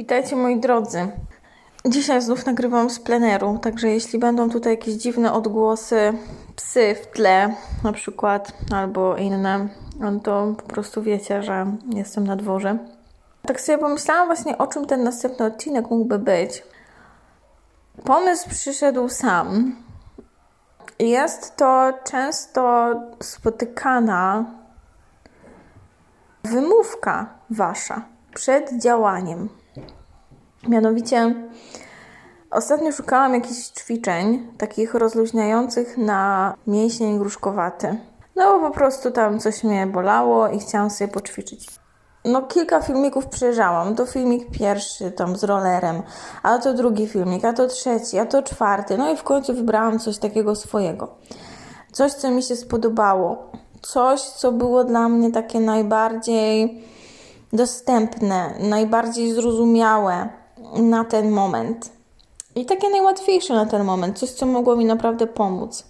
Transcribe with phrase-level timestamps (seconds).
[0.00, 1.08] Witajcie moi drodzy.
[1.84, 6.12] Dzisiaj znów nagrywam z pleneru, także jeśli będą tutaj jakieś dziwne odgłosy,
[6.56, 9.68] psy w tle na przykład, albo inne,
[9.98, 12.78] no to po prostu wiecie, że jestem na dworze.
[13.42, 16.62] Tak sobie pomyślałam właśnie, o czym ten następny odcinek mógłby być.
[18.04, 19.76] Pomysł przyszedł sam.
[20.98, 24.44] Jest to często spotykana
[26.44, 28.02] wymówka wasza
[28.34, 29.59] przed działaniem.
[30.68, 31.34] Mianowicie
[32.50, 37.98] ostatnio szukałam jakichś ćwiczeń takich rozluźniających na mięsień gruszkowaty.
[38.36, 41.66] No bo po prostu tam coś mnie bolało i chciałam sobie poćwiczyć.
[42.24, 43.94] No kilka filmików przejrzałam.
[43.94, 46.02] To filmik pierwszy tam z rollerem,
[46.42, 48.98] a to drugi filmik, a to trzeci, a to czwarty.
[48.98, 51.14] No i w końcu wybrałam coś takiego swojego.
[51.92, 53.50] Coś, co mi się spodobało.
[53.82, 56.84] Coś, co było dla mnie takie najbardziej
[57.52, 60.39] dostępne, najbardziej zrozumiałe
[60.74, 61.92] na ten moment.
[62.54, 65.84] I takie najłatwiejsze na ten moment, coś, co mogło mi naprawdę pomóc.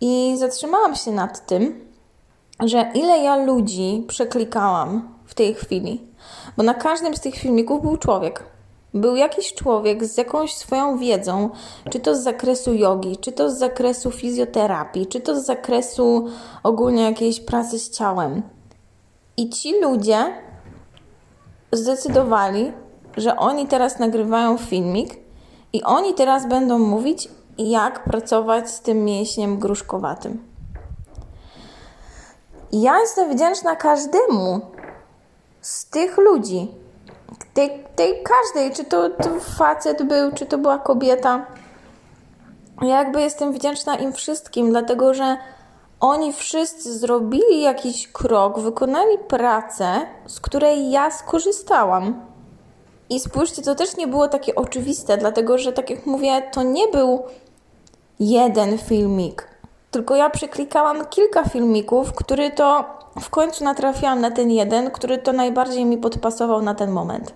[0.00, 1.84] I zatrzymałam się nad tym,
[2.60, 6.00] że ile ja ludzi przeklikałam w tej chwili.
[6.56, 8.44] Bo na każdym z tych filmików był człowiek.
[8.94, 11.50] Był jakiś człowiek z jakąś swoją wiedzą,
[11.90, 16.28] czy to z zakresu jogi, czy to z zakresu fizjoterapii, czy to z zakresu
[16.62, 18.42] ogólnie jakiejś pracy z ciałem.
[19.36, 20.34] I ci ludzie
[21.72, 22.72] zdecydowali,
[23.16, 25.16] że oni teraz nagrywają filmik
[25.72, 30.52] i oni teraz będą mówić, jak pracować z tym mięśniem gruszkowatym.
[32.72, 34.60] Ja jestem wdzięczna każdemu
[35.60, 36.68] z tych ludzi,
[37.54, 41.46] tej, tej każdej, czy to, to facet był, czy to była kobieta.
[42.82, 45.36] Ja jakby jestem wdzięczna im wszystkim, dlatego że
[46.00, 52.31] oni wszyscy zrobili jakiś krok, wykonali pracę, z której ja skorzystałam.
[53.10, 56.88] I spójrzcie, to też nie było takie oczywiste, dlatego że, tak jak mówię, to nie
[56.88, 57.22] był
[58.20, 59.48] jeden filmik,
[59.90, 62.84] tylko ja przeklikałam kilka filmików, który to
[63.20, 67.32] w końcu natrafiłam na ten jeden, który to najbardziej mi podpasował na ten moment.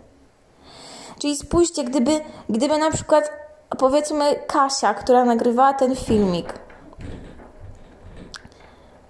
[1.18, 3.30] Czyli spójrzcie, gdyby, gdyby na przykład
[3.78, 6.65] powiedzmy Kasia, która nagrywała ten filmik,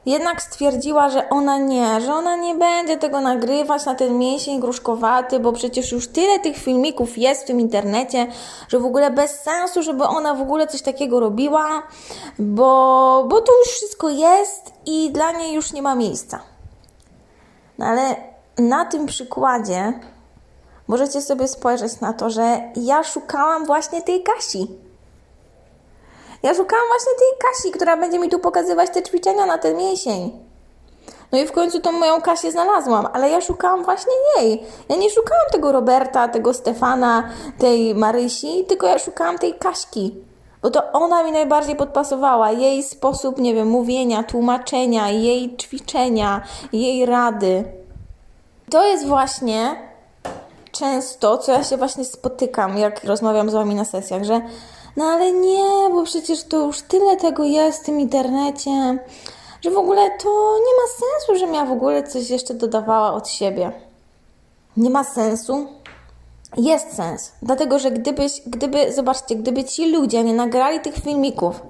[0.07, 5.41] jednak stwierdziła, że ona nie, że ona nie będzie tego nagrywać na ten mięsień gruszkowaty,
[5.41, 8.27] bo przecież już tyle tych filmików jest w tym internecie,
[8.69, 11.83] że w ogóle bez sensu, żeby ona w ogóle coś takiego robiła,
[12.39, 16.41] bo, bo to już wszystko jest i dla niej już nie ma miejsca.
[17.79, 18.17] No ale
[18.59, 19.93] na tym przykładzie
[20.89, 24.86] możecie sobie spojrzeć na to, że ja szukałam właśnie tej Kasi
[26.47, 30.47] ja szukałam właśnie tej Kasi, która będzie mi tu pokazywać te ćwiczenia na ten mięsień.
[31.33, 34.63] No i w końcu tą moją Kasię znalazłam, ale ja szukałam właśnie jej.
[34.89, 40.15] Ja nie szukałam tego Roberta, tego Stefana, tej Marysi, tylko ja szukałam tej Kaśki.
[40.63, 42.51] Bo to ona mi najbardziej podpasowała.
[42.51, 46.43] Jej sposób, nie wiem, mówienia, tłumaczenia, jej ćwiczenia,
[46.73, 47.65] jej rady.
[48.71, 49.77] To jest właśnie
[50.73, 54.41] często, co ja się właśnie spotykam, jak rozmawiam z wami na sesjach, że
[54.97, 58.99] no ale nie, bo przecież to już tyle tego jest w tym internecie,
[59.61, 63.29] że w ogóle to nie ma sensu, żebym ja w ogóle coś jeszcze dodawała od
[63.29, 63.73] siebie.
[64.77, 65.67] Nie ma sensu?
[66.57, 71.63] Jest sens, dlatego że gdybyś, gdyby, zobaczcie, gdyby ci ludzie nie nagrali tych filmików,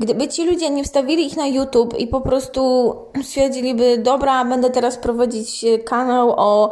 [0.00, 4.96] gdyby ci ludzie nie wstawili ich na YouTube i po prostu stwierdziliby, dobra, będę teraz
[4.96, 6.70] prowadzić kanał o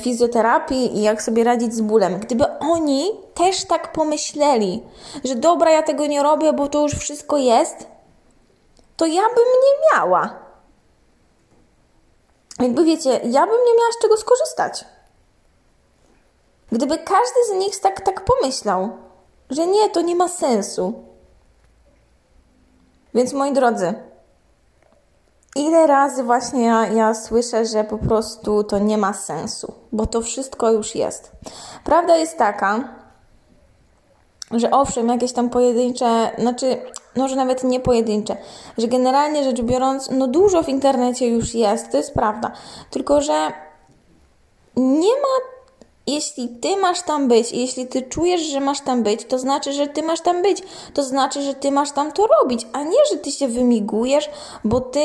[0.00, 4.82] fizjoterapii i jak sobie radzić z bólem, gdyby oni też tak pomyśleli,
[5.24, 7.86] że dobra, ja tego nie robię, bo to już wszystko jest,
[8.96, 10.42] to ja bym nie miała.
[12.60, 14.84] Jakby wiecie, ja bym nie miała z czego skorzystać.
[16.72, 18.90] Gdyby każdy z nich tak, tak pomyślał,
[19.50, 20.94] że nie, to nie ma sensu.
[23.14, 23.94] Więc moi drodzy,
[25.56, 30.20] ile razy właśnie ja, ja słyszę, że po prostu to nie ma sensu, bo to
[30.20, 31.32] wszystko już jest.
[31.84, 32.88] Prawda jest taka,
[34.50, 36.82] że owszem, jakieś tam pojedyncze, znaczy,
[37.16, 38.36] może nawet nie pojedyncze,
[38.78, 42.52] że generalnie rzecz biorąc, no dużo w internecie już jest, to jest prawda,
[42.90, 43.52] tylko że
[44.76, 45.51] nie ma
[46.06, 49.86] jeśli ty masz tam być, jeśli ty czujesz, że masz tam być, to znaczy, że
[49.86, 50.62] ty masz tam być.
[50.94, 54.30] To znaczy, że ty masz tam to robić, a nie, że ty się wymigujesz,
[54.64, 55.00] bo ty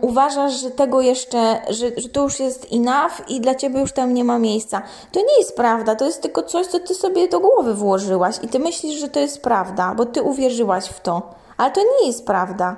[0.00, 4.14] uważasz, że tego jeszcze, że, że to już jest enough i dla ciebie już tam
[4.14, 4.82] nie ma miejsca.
[5.12, 8.48] To nie jest prawda, to jest tylko coś, co ty sobie do głowy włożyłaś i
[8.48, 11.22] ty myślisz, że to jest prawda, bo ty uwierzyłaś w to.
[11.56, 12.76] Ale to nie jest prawda.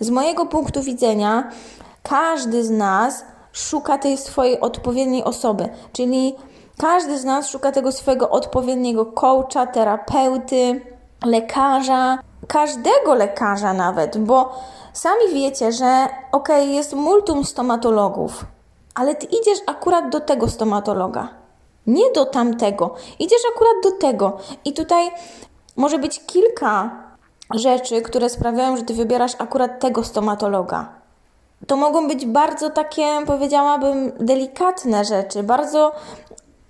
[0.00, 1.50] Z mojego punktu widzenia,
[2.02, 6.34] każdy z nas szuka tej swojej odpowiedniej osoby, czyli
[6.80, 10.80] Każdy z nas szuka tego swojego odpowiedniego coacha, terapeuty,
[11.24, 12.18] lekarza,
[12.48, 14.52] każdego lekarza nawet, bo
[14.92, 18.44] sami wiecie, że ok, jest multum stomatologów,
[18.94, 21.28] ale ty idziesz akurat do tego stomatologa,
[21.86, 22.94] nie do tamtego.
[23.18, 24.38] Idziesz akurat do tego.
[24.64, 25.10] I tutaj
[25.76, 26.90] może być kilka
[27.54, 31.00] rzeczy, które sprawiają, że ty wybierasz akurat tego stomatologa.
[31.66, 35.92] To mogą być bardzo takie, powiedziałabym, delikatne rzeczy, bardzo,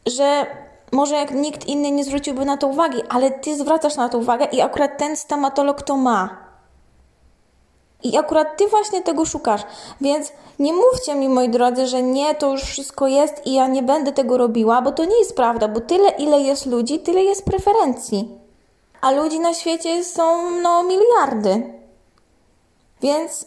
[0.07, 0.47] że
[0.93, 4.45] może jak nikt inny nie zwróciłby na to uwagi, ale ty zwracasz na to uwagę
[4.45, 6.51] i akurat ten stomatolog to ma.
[8.03, 9.63] I akurat ty właśnie tego szukasz.
[10.01, 13.83] Więc nie mówcie mi, moi drodzy, że nie, to już wszystko jest i ja nie
[13.83, 17.45] będę tego robiła, bo to nie jest prawda, bo tyle, ile jest ludzi, tyle jest
[17.45, 18.29] preferencji.
[19.01, 21.73] A ludzi na świecie są, no, miliardy.
[23.03, 23.47] Więc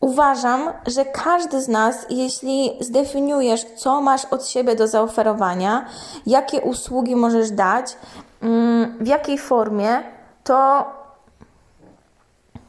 [0.00, 5.86] uważam, że każdy z nas, jeśli zdefiniujesz, co masz od siebie do zaoferowania,
[6.26, 7.96] jakie usługi możesz dać,
[8.42, 10.02] mm, w jakiej formie,
[10.44, 10.84] to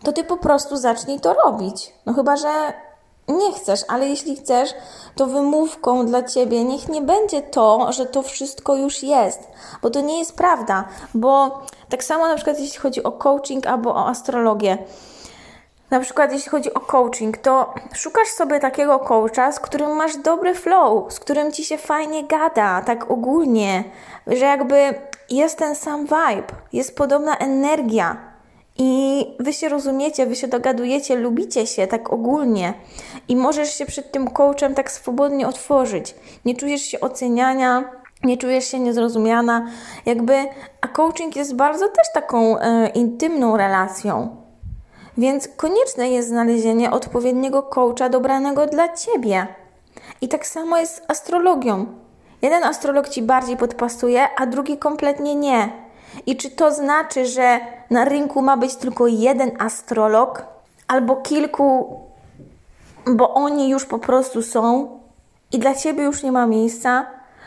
[0.04, 1.94] to ty po prostu zacznij to robić.
[2.06, 2.74] No chyba, że
[3.28, 4.74] nie chcesz, ale jeśli chcesz,
[5.16, 9.40] to wymówką dla ciebie niech nie będzie to, że to wszystko już jest,
[9.82, 10.84] bo to nie jest prawda.
[11.14, 14.78] Bo tak samo na przykład jeśli chodzi o coaching albo o astrologię.
[15.92, 20.54] Na przykład jeśli chodzi o coaching, to szukasz sobie takiego coacha, z którym masz dobry
[20.54, 23.84] flow, z którym ci się fajnie gada, tak ogólnie,
[24.28, 24.94] że jakby
[25.30, 28.32] jest ten sam vibe, jest podobna energia,
[28.78, 32.74] i wy się rozumiecie, wy się dogadujecie, lubicie się tak ogólnie
[33.28, 36.16] i możesz się przed tym coachem tak swobodnie otworzyć.
[36.46, 37.84] Nie czujesz się oceniania,
[38.24, 39.68] nie czujesz się niezrozumiana.
[40.06, 40.34] Jakby,
[40.82, 44.41] a coaching jest bardzo też taką e, intymną relacją.
[45.22, 49.48] Więc konieczne jest znalezienie odpowiedniego coacha dobranego dla ciebie.
[50.22, 51.86] I tak samo jest z astrologią.
[52.42, 55.70] Jeden astrolog ci bardziej podpasuje, a drugi kompletnie nie.
[56.26, 57.60] I czy to znaczy, że
[57.90, 60.46] na rynku ma być tylko jeden astrolog
[60.88, 62.00] albo kilku,
[63.06, 65.00] bo oni już po prostu są
[65.52, 67.06] i dla ciebie już nie ma miejsca?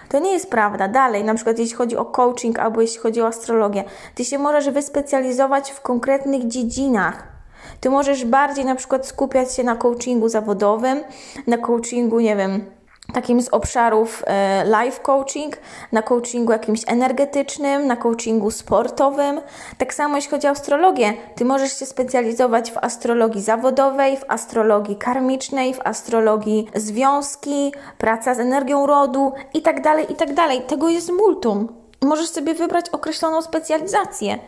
[0.08, 0.88] To nie jest prawda.
[0.88, 3.84] Dalej, na przykład jeśli chodzi o coaching albo jeśli chodzi o astrologię,
[4.14, 7.33] ty się możesz wyspecjalizować w konkretnych dziedzinach.
[7.80, 11.00] Ty możesz bardziej na przykład skupiać się na coachingu zawodowym,
[11.46, 12.64] na coachingu, nie wiem,
[13.12, 15.56] takim z obszarów e, life coaching,
[15.92, 19.40] na coachingu jakimś energetycznym, na coachingu sportowym.
[19.78, 24.96] Tak samo jeśli chodzi o astrologię, ty możesz się specjalizować w astrologii zawodowej, w astrologii
[24.96, 30.28] karmicznej, w astrologii związki, praca z energią rodu i tak dalej, i tak.
[30.66, 31.68] Tego jest multum.
[32.02, 34.38] Możesz sobie wybrać określoną specjalizację.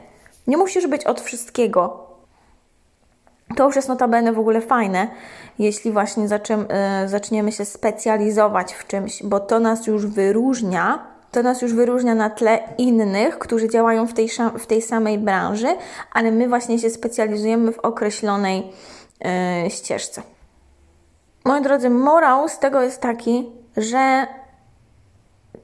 [0.46, 2.05] Nie musisz być od wszystkiego.
[3.54, 5.08] To już jest notabene w ogóle fajne,
[5.58, 6.26] jeśli właśnie
[6.68, 12.14] e, zaczniemy się specjalizować w czymś, bo to nas już wyróżnia, to nas już wyróżnia
[12.14, 14.28] na tle innych, którzy działają w tej,
[14.58, 15.68] w tej samej branży,
[16.12, 18.72] ale my właśnie się specjalizujemy w określonej
[19.64, 20.22] yy, ścieżce.
[21.44, 24.26] Moi drodzy, morał z tego jest taki, że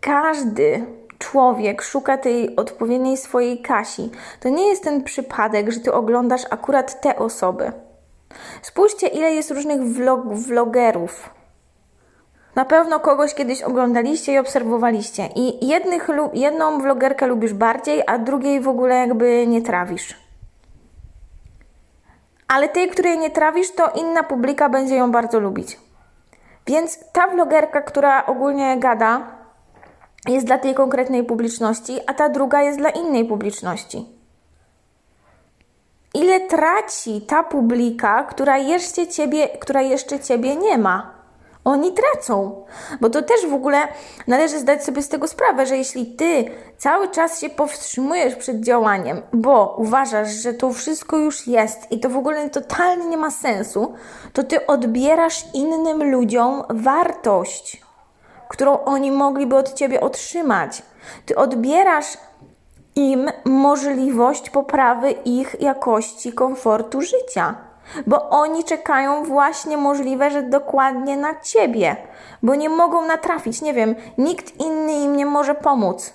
[0.00, 0.86] każdy
[1.22, 4.10] człowiek szuka tej odpowiedniej swojej Kasi.
[4.40, 7.72] To nie jest ten przypadek, że ty oglądasz akurat te osoby.
[8.62, 11.30] Spójrzcie, ile jest różnych vlog, vlogerów.
[12.54, 15.28] Na pewno kogoś kiedyś oglądaliście i obserwowaliście.
[15.36, 20.16] I jednych, jedną vlogerkę lubisz bardziej, a drugiej w ogóle jakby nie trawisz.
[22.48, 25.78] Ale tej, której nie trawisz, to inna publika będzie ją bardzo lubić.
[26.66, 29.41] Więc ta vlogerka, która ogólnie gada,
[30.28, 34.06] jest dla tej konkretnej publiczności, a ta druga jest dla innej publiczności.
[36.14, 41.22] Ile traci ta publika, która jeszcze ciebie, która jeszcze ciebie nie ma?
[41.64, 42.64] Oni tracą,
[43.00, 43.88] bo to też w ogóle
[44.26, 46.44] należy zdać sobie z tego sprawę, że jeśli ty
[46.78, 52.10] cały czas się powstrzymujesz przed działaniem, bo uważasz, że to wszystko już jest i to
[52.10, 53.94] w ogóle totalnie nie ma sensu,
[54.32, 57.82] to ty odbierasz innym ludziom wartość
[58.52, 60.82] którą oni mogliby od ciebie otrzymać.
[61.26, 62.18] Ty odbierasz
[62.94, 67.54] im możliwość poprawy ich jakości, komfortu życia,
[68.06, 71.96] bo oni czekają właśnie możliwe, że dokładnie na ciebie,
[72.42, 76.12] bo nie mogą natrafić, nie wiem, nikt inny im nie może pomóc.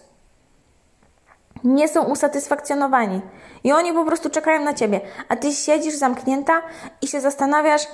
[1.64, 3.22] Nie są usatysfakcjonowani
[3.64, 6.62] i oni po prostu czekają na ciebie, a ty siedzisz zamknięta
[7.02, 7.88] i się zastanawiasz,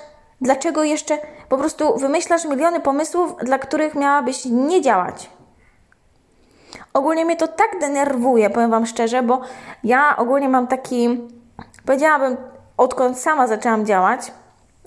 [0.43, 1.17] Dlaczego jeszcze
[1.49, 5.29] po prostu wymyślasz miliony pomysłów, dla których miałabyś nie działać?
[6.93, 9.41] Ogólnie mnie to tak denerwuje, powiem Wam szczerze, bo
[9.83, 11.21] ja ogólnie mam taki,
[11.85, 12.37] powiedziałabym,
[12.77, 14.31] odkąd sama zaczęłam działać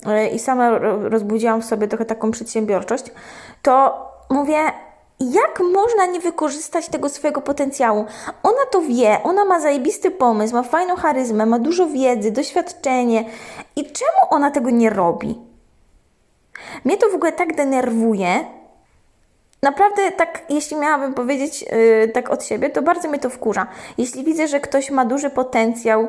[0.05, 0.77] yy, i sama
[1.09, 3.11] rozbudziłam w sobie trochę taką przedsiębiorczość,
[3.61, 4.59] to mówię,
[5.19, 8.05] jak można nie wykorzystać tego swojego potencjału?
[8.43, 13.25] Ona to wie, ona ma zajebisty pomysł, ma fajną charyzmę, ma dużo wiedzy, doświadczenie.
[13.75, 15.46] I czemu ona tego nie robi?
[16.85, 18.45] Mnie to w ogóle tak denerwuje.
[19.61, 23.67] Naprawdę, tak, jeśli miałabym powiedzieć yy, tak od siebie, to bardzo mnie to wkurza.
[23.97, 26.07] Jeśli widzę, że ktoś ma duży potencjał,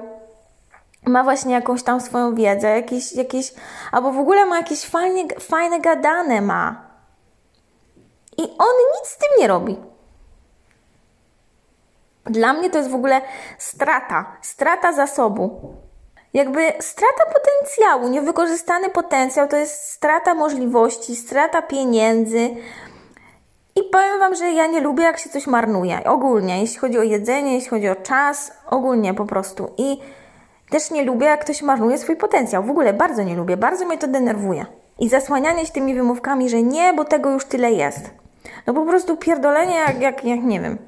[1.06, 3.54] ma właśnie jakąś tam swoją wiedzę, jakieś, jakieś
[3.92, 6.88] albo w ogóle ma jakieś fajne, fajne gadane ma.
[8.36, 9.76] I on nic z tym nie robi.
[12.24, 13.20] Dla mnie to jest w ogóle
[13.58, 15.74] strata, strata zasobu.
[16.34, 22.50] Jakby strata potencjału, niewykorzystany potencjał to jest strata możliwości, strata pieniędzy.
[23.76, 26.04] I powiem Wam, że ja nie lubię, jak się coś marnuje.
[26.04, 29.70] Ogólnie, jeśli chodzi o jedzenie, jeśli chodzi o czas, ogólnie po prostu.
[29.76, 29.98] I
[30.70, 32.62] też nie lubię, jak ktoś marnuje swój potencjał.
[32.62, 34.66] W ogóle bardzo nie lubię, bardzo mnie to denerwuje.
[34.98, 38.10] I zasłanianie się tymi wymówkami, że nie, bo tego już tyle jest.
[38.66, 40.78] No po prostu pierdolenie jak, jak, jak nie wiem.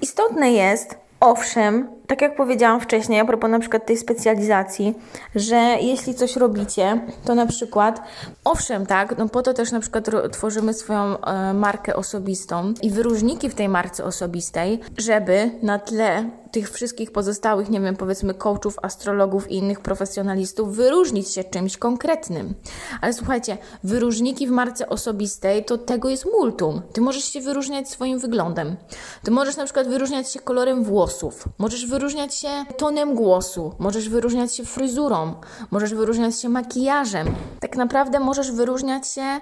[0.00, 4.94] Istotne jest, owszem, tak jak powiedziałam wcześniej, a propos na przykład tej specjalizacji,
[5.34, 8.02] że jeśli coś robicie, to na przykład,
[8.44, 13.50] owszem, tak, no po to też na przykład tworzymy swoją e, markę osobistą i wyróżniki
[13.50, 19.50] w tej marce osobistej, żeby na tle tych wszystkich pozostałych, nie wiem, powiedzmy coachów, astrologów
[19.50, 22.54] i innych profesjonalistów wyróżnić się czymś konkretnym.
[23.00, 26.82] Ale słuchajcie, wyróżniki w marce osobistej to tego jest multum.
[26.92, 28.76] Ty możesz się wyróżniać swoim wyglądem.
[29.22, 31.44] Ty możesz na przykład wyróżniać się kolorem włosów.
[31.58, 33.74] Możesz wyróżniać się tonem głosu.
[33.78, 35.34] Możesz wyróżniać się fryzurą.
[35.70, 37.26] Możesz wyróżniać się makijażem.
[37.60, 39.40] Tak naprawdę możesz wyróżniać się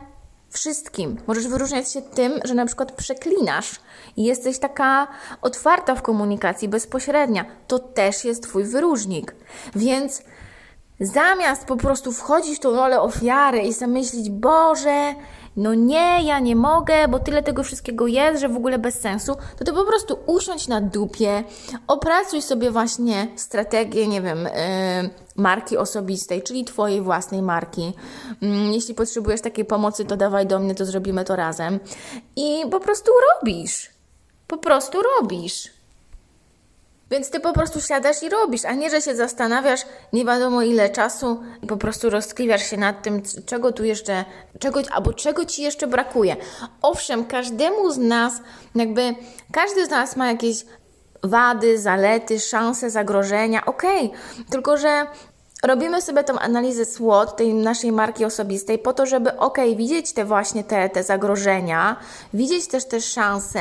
[0.50, 1.16] wszystkim.
[1.26, 3.80] Możesz wyróżniać się tym, że na przykład przeklinasz
[4.16, 5.08] i jesteś taka
[5.42, 7.44] otwarta w komunikacji bezpośrednia.
[7.66, 9.34] To też jest Twój wyróżnik.
[9.76, 10.22] Więc
[11.00, 15.14] zamiast po prostu wchodzić w tą rolę ofiary i zamyślić, Boże,
[15.56, 19.36] no nie, ja nie mogę, bo tyle tego wszystkiego jest, że w ogóle bez sensu,
[19.58, 21.44] to to po prostu usiądź na dupie,
[21.86, 27.92] opracuj sobie właśnie strategię, nie wiem, yy, marki osobistej, czyli Twojej własnej marki.
[28.42, 31.80] Yy, jeśli potrzebujesz takiej pomocy, to dawaj do mnie, to zrobimy to razem.
[32.36, 33.90] I po prostu robisz.
[34.46, 35.81] Po prostu robisz.
[37.12, 39.80] Więc ty po prostu siadasz i robisz, a nie, że się zastanawiasz
[40.12, 44.24] nie wiadomo ile czasu i po prostu rozkliwiasz się nad tym, czego tu jeszcze,
[44.58, 46.36] czego, albo czego ci jeszcze brakuje.
[46.82, 48.34] Owszem, każdemu z nas,
[48.74, 49.14] jakby
[49.52, 50.64] każdy z nas ma jakieś
[51.22, 54.44] wady, zalety, szanse, zagrożenia, okej, okay.
[54.50, 55.06] tylko że
[55.62, 60.24] robimy sobie tą analizę SWOT, tej naszej marki osobistej, po to, żeby ok, widzieć te
[60.24, 61.96] właśnie te, te zagrożenia,
[62.34, 63.60] widzieć też te szanse,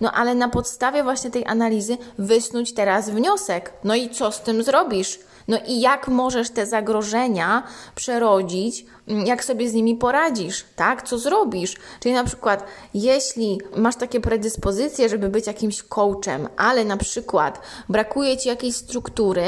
[0.00, 3.72] no ale na podstawie właśnie tej analizy wysnuć teraz wniosek.
[3.84, 5.18] No i co z tym zrobisz?
[5.48, 7.62] No i jak możesz te zagrożenia
[7.94, 11.02] przerodzić, mm, jak sobie z nimi poradzisz, tak?
[11.02, 11.74] Co zrobisz?
[12.00, 18.36] Czyli na przykład, jeśli masz takie predyspozycje, żeby być jakimś coachem, ale na przykład brakuje
[18.36, 19.44] ci jakiejś struktury,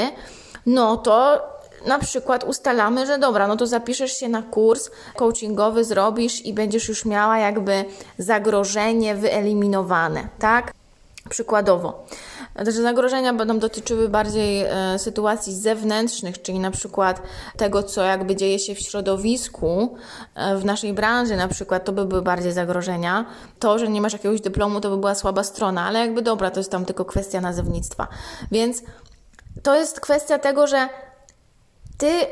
[0.65, 1.41] no to
[1.87, 6.89] na przykład ustalamy, że dobra, no to zapiszesz się na kurs coachingowy, zrobisz i będziesz
[6.89, 7.85] już miała jakby
[8.17, 10.73] zagrożenie wyeliminowane, tak?
[11.29, 12.05] Przykładowo.
[12.55, 17.21] Te zagrożenia będą dotyczyły bardziej e, sytuacji zewnętrznych, czyli na przykład
[17.57, 19.97] tego, co jakby dzieje się w środowisku,
[20.35, 23.25] e, w naszej branży na przykład, to by były bardziej zagrożenia.
[23.59, 26.59] To, że nie masz jakiegoś dyplomu, to by była słaba strona, ale jakby dobra, to
[26.59, 28.07] jest tam tylko kwestia nazewnictwa.
[28.51, 28.81] Więc
[29.63, 30.89] to jest kwestia tego, że
[31.97, 32.27] ty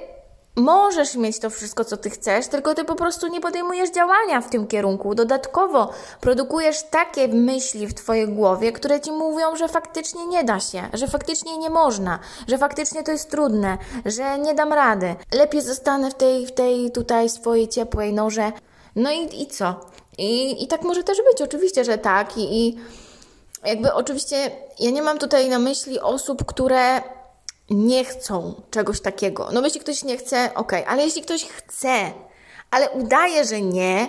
[0.55, 4.49] możesz mieć to wszystko, co ty chcesz, tylko ty po prostu nie podejmujesz działania w
[4.49, 5.15] tym kierunku.
[5.15, 5.89] Dodatkowo
[6.21, 11.07] produkujesz takie myśli w twojej głowie, które ci mówią, że faktycznie nie da się, że
[11.07, 15.15] faktycznie nie można, że faktycznie to jest trudne, że nie dam rady.
[15.31, 18.51] Lepiej zostanę w tej, w tej tutaj swojej ciepłej noże.
[18.95, 19.75] No i, i co?
[20.17, 22.37] I, I tak może też być, oczywiście, że tak.
[22.37, 22.77] I, I
[23.65, 27.01] jakby oczywiście ja nie mam tutaj na myśli osób, które
[27.69, 29.49] nie chcą czegoś takiego.
[29.53, 32.11] No jeśli ktoś nie chce, ok, ale jeśli ktoś chce,
[32.71, 34.07] ale udaje, że nie,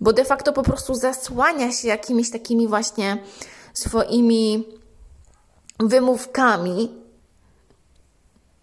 [0.00, 3.18] bo de facto po prostu zasłania się jakimiś takimi właśnie
[3.74, 4.68] swoimi
[5.80, 6.94] wymówkami,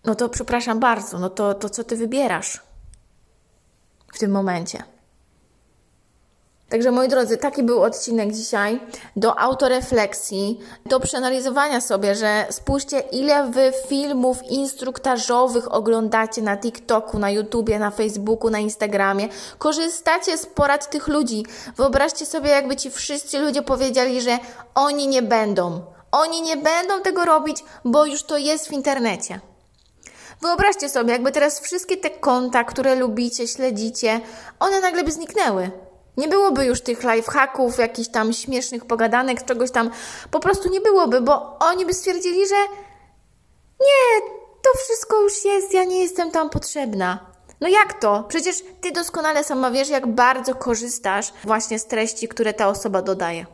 [0.03, 2.62] no to przepraszam bardzo, no to, to co ty wybierasz
[4.13, 4.93] w tym momencie?
[6.74, 8.80] Także moi drodzy, taki był odcinek dzisiaj
[9.15, 17.30] do autorefleksji, do przeanalizowania sobie, że spójrzcie ile wy filmów instruktażowych oglądacie na TikToku, na
[17.30, 19.27] YouTubie, na Facebooku, na Instagramie.
[19.58, 21.46] Korzystacie z porad tych ludzi.
[21.77, 24.39] Wyobraźcie sobie, jakby ci wszyscy ludzie powiedzieli, że
[24.75, 25.82] oni nie będą.
[26.12, 29.39] Oni nie będą tego robić, bo już to jest w internecie.
[30.42, 34.22] Wyobraźcie sobie, jakby teraz wszystkie te konta, które lubicie, śledzicie,
[34.60, 35.72] one nagle by zniknęły.
[36.17, 39.89] Nie byłoby już tych lifehacków, jakichś tam śmiesznych pogadanek, czegoś tam.
[40.32, 42.55] Po prostu nie byłoby, bo oni by stwierdzili, że
[43.82, 44.22] nie,
[44.63, 47.34] to wszystko już jest, ja nie jestem tam potrzebna.
[47.62, 48.24] No jak to?
[48.27, 53.46] Przecież ty doskonale sama wiesz, jak bardzo korzystasz właśnie z treści, które ta osoba dodaje.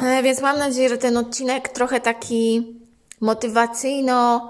[0.00, 2.74] E, Więc mam nadzieję, że ten odcinek trochę taki
[3.20, 4.48] motywacyjno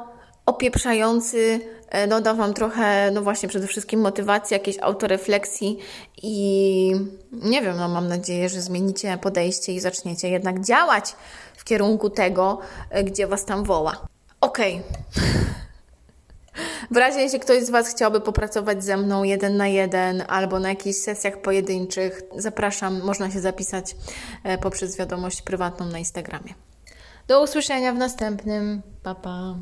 [0.51, 5.79] opieprzający e, doda Wam trochę, no właśnie przede wszystkim motywacji, jakiejś autorefleksji
[6.23, 6.93] i
[7.33, 11.15] nie wiem, no mam nadzieję, że zmienicie podejście i zaczniecie jednak działać
[11.57, 12.59] w kierunku tego,
[12.91, 14.07] e, gdzie Was tam woła.
[14.41, 14.83] Okej.
[16.91, 20.69] W razie, jeśli ktoś z Was chciałby popracować ze mną jeden na jeden albo na
[20.69, 23.97] jakichś sesjach pojedynczych, zapraszam, można się zapisać
[24.45, 26.55] e, poprzez wiadomość prywatną na Instagramie.
[27.29, 28.83] Do usłyszenia w następnym.
[29.03, 29.55] Pa, pa.